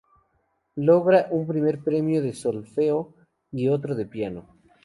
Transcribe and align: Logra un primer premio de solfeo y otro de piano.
Logra 0.87 1.27
un 1.29 1.45
primer 1.45 1.83
premio 1.83 2.23
de 2.23 2.33
solfeo 2.33 3.13
y 3.51 3.67
otro 3.67 3.93
de 3.93 4.07
piano. 4.07 4.47